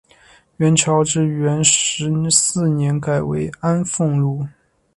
[0.57, 4.47] 元朝至元十四年改为安丰路。